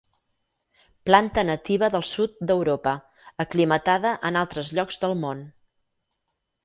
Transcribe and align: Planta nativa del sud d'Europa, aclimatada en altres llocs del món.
Planta 1.09 1.43
nativa 1.49 1.89
del 1.95 2.05
sud 2.11 2.33
d'Europa, 2.51 2.93
aclimatada 3.47 4.15
en 4.31 4.41
altres 4.45 4.73
llocs 4.79 4.99
del 5.05 5.15
món. 5.27 5.45